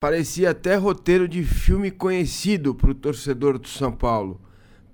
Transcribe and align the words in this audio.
Parecia 0.00 0.52
até 0.52 0.76
roteiro 0.76 1.28
de 1.28 1.44
filme 1.44 1.90
conhecido 1.90 2.74
para 2.74 2.90
o 2.90 2.94
torcedor 2.94 3.58
do 3.58 3.68
São 3.68 3.92
Paulo. 3.92 4.40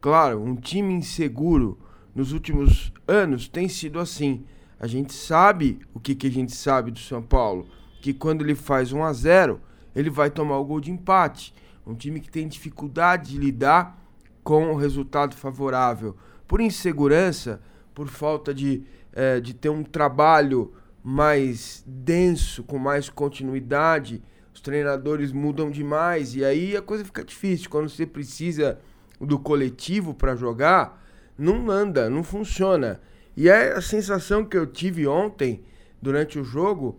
Claro, 0.00 0.42
um 0.42 0.56
time 0.56 0.92
inseguro 0.92 1.78
nos 2.12 2.32
últimos 2.32 2.92
anos 3.06 3.46
tem 3.46 3.68
sido 3.68 4.00
assim. 4.00 4.44
A 4.80 4.88
gente 4.88 5.12
sabe 5.12 5.78
o 5.94 6.00
que, 6.00 6.12
que 6.12 6.26
a 6.26 6.30
gente 6.30 6.56
sabe 6.56 6.90
do 6.90 6.98
São 6.98 7.22
Paulo, 7.22 7.68
que 8.02 8.12
quando 8.12 8.42
ele 8.42 8.56
faz 8.56 8.92
1 8.92 9.04
a 9.04 9.12
0 9.12 9.60
ele 9.94 10.10
vai 10.10 10.28
tomar 10.28 10.58
o 10.58 10.64
gol 10.64 10.80
de 10.80 10.90
empate. 10.90 11.54
Um 11.86 11.94
time 11.94 12.18
que 12.18 12.28
tem 12.28 12.48
dificuldade 12.48 13.30
de 13.30 13.38
lidar 13.38 13.96
com 14.42 14.72
o 14.72 14.76
resultado 14.76 15.36
favorável, 15.36 16.16
por 16.48 16.60
insegurança, 16.60 17.62
por 17.94 18.08
falta 18.08 18.52
de, 18.52 18.82
é, 19.12 19.38
de 19.38 19.54
ter 19.54 19.68
um 19.68 19.84
trabalho 19.84 20.74
mais 21.00 21.84
denso, 21.86 22.64
com 22.64 22.76
mais 22.76 23.08
continuidade 23.08 24.20
os 24.56 24.60
treinadores 24.62 25.32
mudam 25.32 25.70
demais 25.70 26.34
e 26.34 26.42
aí 26.42 26.74
a 26.74 26.80
coisa 26.80 27.04
fica 27.04 27.22
difícil. 27.22 27.68
Quando 27.68 27.90
você 27.90 28.06
precisa 28.06 28.78
do 29.20 29.38
coletivo 29.38 30.14
para 30.14 30.34
jogar, 30.34 31.04
não 31.36 31.70
anda, 31.70 32.08
não 32.08 32.22
funciona. 32.22 32.98
E 33.36 33.50
é 33.50 33.72
a 33.72 33.82
sensação 33.82 34.46
que 34.46 34.56
eu 34.56 34.66
tive 34.66 35.06
ontem 35.06 35.62
durante 36.00 36.38
o 36.38 36.44
jogo 36.44 36.98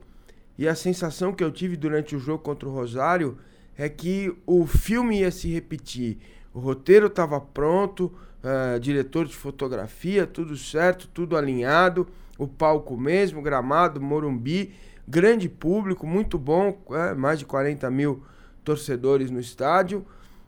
e 0.56 0.68
a 0.68 0.76
sensação 0.76 1.34
que 1.34 1.44
eu 1.44 1.50
tive 1.50 1.76
durante 1.76 2.16
o 2.16 2.20
jogo 2.20 2.44
contra 2.44 2.70
o 2.70 2.72
Rosário 2.72 3.40
é 3.76 3.90
que 3.90 4.32
o 4.46 4.68
filme 4.68 5.22
ia 5.22 5.32
se 5.32 5.52
repetir. 5.52 6.20
O 6.54 6.60
roteiro 6.60 7.08
estava 7.08 7.42
pronto, 7.42 8.14
uh, 8.44 8.80
diretor 8.80 9.26
de 9.26 9.36
fotografia, 9.36 10.28
tudo 10.28 10.56
certo, 10.56 11.10
tudo 11.12 11.36
alinhado, 11.36 12.08
o 12.38 12.48
palco 12.48 12.96
mesmo, 12.96 13.42
gramado, 13.42 14.00
Morumbi 14.00 14.76
grande 15.08 15.48
público, 15.48 16.06
muito 16.06 16.38
bom, 16.38 16.78
é, 16.92 17.14
mais 17.14 17.40
de 17.40 17.46
40 17.46 17.90
mil 17.90 18.24
torcedores 18.64 19.32
no 19.32 19.40
estádio. 19.40 20.06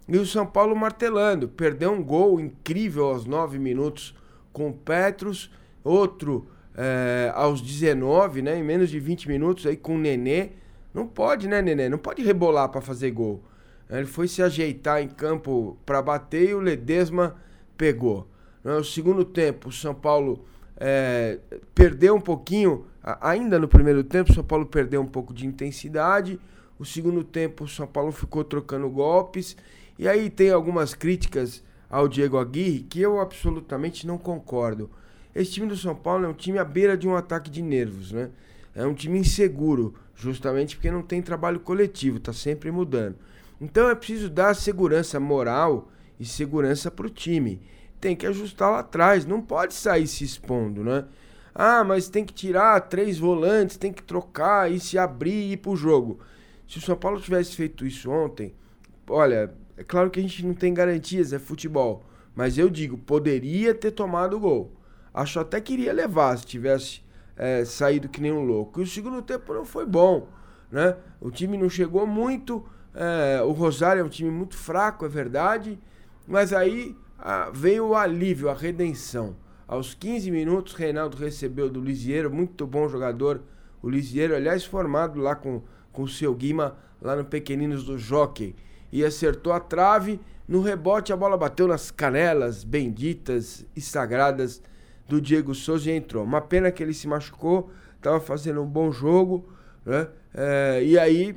E 0.07 0.17
o 0.17 0.25
São 0.25 0.45
Paulo 0.45 0.75
martelando, 0.75 1.47
perdeu 1.47 1.91
um 1.91 2.03
gol 2.03 2.39
incrível 2.39 3.05
aos 3.05 3.25
9 3.25 3.59
minutos 3.59 4.15
com 4.51 4.69
o 4.69 4.73
Petros, 4.73 5.51
outro 5.83 6.47
é, 6.75 7.31
aos 7.35 7.61
19, 7.61 8.41
né, 8.41 8.57
em 8.57 8.63
menos 8.63 8.89
de 8.89 8.99
20 8.99 9.27
minutos 9.27 9.65
aí 9.65 9.77
com 9.77 9.95
o 9.95 9.99
Nenê. 9.99 10.49
Não 10.93 11.05
pode, 11.05 11.47
né, 11.47 11.61
Nenê? 11.61 11.87
Não 11.87 11.97
pode 11.97 12.23
rebolar 12.23 12.69
para 12.69 12.81
fazer 12.81 13.11
gol. 13.11 13.43
Ele 13.89 14.05
foi 14.05 14.27
se 14.27 14.41
ajeitar 14.41 15.01
em 15.01 15.07
campo 15.07 15.77
para 15.85 16.01
bater 16.01 16.49
e 16.49 16.53
o 16.53 16.59
Ledesma 16.59 17.35
pegou. 17.77 18.27
No 18.63 18.83
segundo 18.83 19.23
tempo, 19.23 19.69
o 19.69 19.71
São 19.71 19.95
Paulo 19.95 20.45
é, 20.79 21.39
perdeu 21.75 22.15
um 22.15 22.21
pouquinho, 22.21 22.85
ainda 23.03 23.59
no 23.59 23.67
primeiro 23.67 24.03
tempo, 24.03 24.31
o 24.31 24.33
São 24.33 24.43
Paulo 24.43 24.65
perdeu 24.65 25.01
um 25.01 25.07
pouco 25.07 25.33
de 25.33 25.45
intensidade. 25.45 26.39
O 26.77 26.85
segundo 26.85 27.23
tempo, 27.23 27.65
o 27.65 27.67
São 27.67 27.85
Paulo 27.85 28.11
ficou 28.11 28.43
trocando 28.43 28.89
golpes. 28.89 29.57
E 29.97 30.07
aí 30.07 30.29
tem 30.29 30.49
algumas 30.51 30.93
críticas 30.93 31.61
ao 31.89 32.07
Diego 32.07 32.37
Aguirre 32.37 32.85
que 32.89 33.01
eu 33.01 33.19
absolutamente 33.19 34.07
não 34.07 34.17
concordo. 34.17 34.89
Esse 35.35 35.51
time 35.51 35.67
do 35.67 35.75
São 35.75 35.93
Paulo 35.93 36.25
é 36.25 36.29
um 36.29 36.33
time 36.33 36.57
à 36.57 36.63
beira 36.63 36.97
de 36.97 37.07
um 37.07 37.15
ataque 37.15 37.49
de 37.49 37.61
nervos, 37.61 38.11
né? 38.11 38.29
É 38.73 38.85
um 38.85 38.93
time 38.93 39.19
inseguro, 39.19 39.93
justamente 40.15 40.75
porque 40.75 40.89
não 40.89 41.01
tem 41.01 41.21
trabalho 41.21 41.59
coletivo, 41.59 42.17
está 42.17 42.31
sempre 42.31 42.71
mudando. 42.71 43.15
Então 43.59 43.89
é 43.89 43.95
preciso 43.95 44.29
dar 44.29 44.55
segurança 44.55 45.19
moral 45.19 45.89
e 46.19 46.25
segurança 46.25 46.89
para 46.89 47.07
o 47.07 47.09
time 47.09 47.61
tem 47.99 48.15
que 48.15 48.25
ajustar 48.25 48.71
lá 48.71 48.79
atrás, 48.79 49.25
não 49.25 49.41
pode 49.41 49.73
sair 49.73 50.07
se 50.07 50.23
expondo, 50.23 50.83
né? 50.83 51.05
Ah, 51.53 51.83
mas 51.83 52.07
tem 52.07 52.23
que 52.23 52.33
tirar 52.33 52.79
três 52.81 53.17
volantes, 53.17 53.77
tem 53.77 53.91
que 53.91 54.03
trocar 54.03 54.71
e 54.71 54.79
se 54.79 54.97
abrir 54.97 55.31
e 55.31 55.51
ir 55.53 55.57
pro 55.57 55.75
jogo. 55.75 56.19
Se 56.67 56.77
o 56.77 56.81
São 56.81 56.95
Paulo 56.95 57.19
tivesse 57.19 57.55
feito 57.55 57.85
isso 57.85 58.09
ontem, 58.09 58.53
olha, 59.09 59.53
é 59.75 59.83
claro 59.83 60.09
que 60.09 60.19
a 60.19 60.23
gente 60.23 60.45
não 60.45 60.53
tem 60.53 60.73
garantias, 60.73 61.33
é 61.33 61.39
futebol. 61.39 62.05
Mas 62.35 62.57
eu 62.57 62.69
digo, 62.69 62.97
poderia 62.97 63.73
ter 63.73 63.91
tomado 63.91 64.37
o 64.37 64.39
gol. 64.39 64.71
Acho 65.13 65.39
até 65.39 65.59
que 65.59 65.73
iria 65.73 65.91
levar 65.91 66.37
se 66.37 66.45
tivesse 66.45 67.01
é, 67.35 67.65
saído 67.65 68.07
que 68.07 68.21
nem 68.21 68.31
um 68.31 68.45
louco. 68.45 68.79
E 68.79 68.83
o 68.83 68.87
segundo 68.87 69.21
tempo 69.21 69.53
não 69.53 69.65
foi 69.65 69.85
bom, 69.85 70.27
né? 70.71 70.95
O 71.19 71.31
time 71.31 71.57
não 71.57 71.69
chegou 71.69 72.05
muito. 72.05 72.65
É, 72.93 73.41
o 73.41 73.51
Rosário 73.51 74.01
é 74.01 74.03
um 74.03 74.09
time 74.09 74.29
muito 74.29 74.55
fraco, 74.55 75.05
é 75.05 75.09
verdade. 75.09 75.79
Mas 76.27 76.53
aí 76.53 76.95
ah, 77.21 77.49
veio 77.53 77.87
o 77.87 77.95
alívio, 77.95 78.49
a 78.49 78.53
redenção. 78.53 79.35
Aos 79.67 79.93
15 79.93 80.31
minutos, 80.31 80.73
Reinaldo 80.73 81.17
recebeu 81.17 81.69
do 81.69 81.81
Lisieiro, 81.81 82.31
muito 82.31 82.65
bom 82.65 82.87
jogador. 82.87 83.41
O 83.81 83.89
Lisieiro, 83.89 84.35
aliás, 84.35 84.63
formado 84.63 85.19
lá 85.19 85.35
com, 85.35 85.61
com 85.91 86.03
o 86.03 86.07
seu 86.07 86.33
Guima, 86.33 86.77
lá 87.01 87.15
no 87.15 87.25
Pequeninos 87.25 87.83
do 87.83 87.97
Jockey. 87.97 88.55
E 88.91 89.03
acertou 89.03 89.53
a 89.53 89.59
trave. 89.59 90.19
No 90.47 90.61
rebote, 90.61 91.13
a 91.13 91.17
bola 91.17 91.37
bateu 91.37 91.67
nas 91.67 91.91
canelas 91.91 92.63
benditas 92.63 93.65
e 93.75 93.81
sagradas 93.81 94.61
do 95.07 95.21
Diego 95.21 95.53
Souza 95.53 95.91
e 95.91 95.95
entrou. 95.95 96.23
Uma 96.23 96.41
pena 96.41 96.71
que 96.71 96.81
ele 96.81 96.93
se 96.93 97.07
machucou, 97.07 97.69
estava 97.97 98.19
fazendo 98.19 98.61
um 98.61 98.65
bom 98.65 98.91
jogo, 98.91 99.47
né? 99.85 100.07
É, 100.33 100.81
e 100.83 100.97
aí 100.97 101.35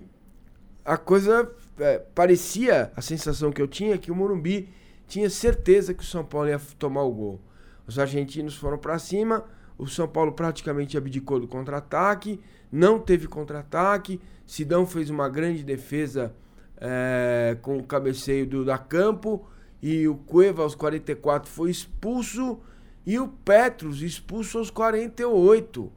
a 0.85 0.97
coisa 0.97 1.51
é, 1.79 1.99
parecia, 1.99 2.93
a 2.95 3.03
sensação 3.03 3.51
que 3.51 3.61
eu 3.61 3.69
tinha, 3.69 3.99
que 3.99 4.11
o 4.11 4.15
Morumbi 4.15 4.69
tinha 5.13 5.29
certeza 5.29 5.93
que 5.93 6.03
o 6.03 6.07
São 6.07 6.25
Paulo 6.25 6.49
ia 6.49 6.59
tomar 6.79 7.03
o 7.03 7.13
gol. 7.13 7.41
Os 7.87 7.99
argentinos 7.99 8.57
foram 8.57 8.79
para 8.79 8.99
cima, 8.99 9.45
o 9.77 9.87
São 9.87 10.09
Paulo 10.09 10.33
praticamente 10.33 10.97
abdicou 10.97 11.39
do 11.39 11.47
contra-ataque, 11.47 12.41
não 12.73 12.99
teve 12.99 13.29
contra-ataque. 13.29 14.19
Sidão 14.47 14.87
fez 14.87 15.11
uma 15.11 15.29
grande 15.29 15.63
defesa 15.63 16.35
é, 16.79 17.59
com 17.61 17.77
o 17.77 17.83
cabeceio 17.83 18.47
do 18.47 18.65
da 18.65 18.79
Campo 18.79 19.47
e 19.83 20.09
o 20.09 20.15
Cueva 20.15 20.63
aos 20.63 20.75
44 20.75 21.51
foi 21.51 21.71
expulso 21.71 22.61
e 23.05 23.19
o 23.19 23.29
Petros 23.29 24.01
expulso 24.01 24.57
aos 24.57 24.71
48. 24.71 25.93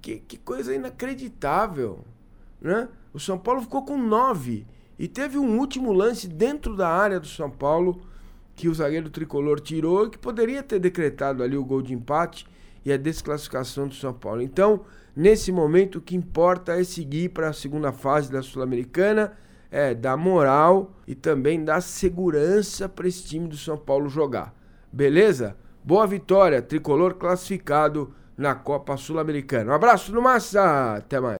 Que, 0.00 0.18
que 0.20 0.38
coisa 0.38 0.74
inacreditável, 0.74 2.02
né? 2.58 2.88
O 3.12 3.20
São 3.20 3.38
Paulo 3.38 3.60
ficou 3.60 3.84
com 3.84 3.98
9 3.98 4.66
e 4.98 5.06
teve 5.06 5.36
um 5.36 5.58
último 5.58 5.92
lance 5.92 6.26
dentro 6.26 6.74
da 6.74 6.88
área 6.88 7.20
do 7.20 7.26
São 7.26 7.50
Paulo 7.50 8.13
que 8.54 8.68
o 8.68 8.74
zagueiro 8.74 9.10
tricolor 9.10 9.60
tirou, 9.60 10.08
que 10.08 10.18
poderia 10.18 10.62
ter 10.62 10.78
decretado 10.78 11.42
ali 11.42 11.56
o 11.56 11.64
gol 11.64 11.82
de 11.82 11.92
empate 11.92 12.46
e 12.84 12.92
a 12.92 12.96
desclassificação 12.96 13.88
do 13.88 13.94
São 13.94 14.12
Paulo. 14.12 14.42
Então, 14.42 14.82
nesse 15.16 15.50
momento, 15.50 15.98
o 15.98 16.00
que 16.00 16.16
importa 16.16 16.78
é 16.78 16.84
seguir 16.84 17.30
para 17.30 17.48
a 17.48 17.52
segunda 17.52 17.92
fase 17.92 18.30
da 18.30 18.42
Sul-Americana, 18.42 19.32
é 19.70 19.92
dar 19.92 20.16
moral 20.16 20.92
e 21.06 21.14
também 21.14 21.64
dar 21.64 21.80
segurança 21.80 22.88
para 22.88 23.08
esse 23.08 23.24
time 23.24 23.48
do 23.48 23.56
São 23.56 23.76
Paulo 23.76 24.08
jogar. 24.08 24.54
Beleza? 24.92 25.56
Boa 25.82 26.06
vitória, 26.06 26.62
tricolor 26.62 27.14
classificado 27.14 28.14
na 28.36 28.54
Copa 28.54 28.96
Sul-Americana. 28.96 29.72
Um 29.72 29.74
abraço 29.74 30.12
no 30.12 30.22
Massa, 30.22 30.94
até 30.96 31.18
mais. 31.18 31.32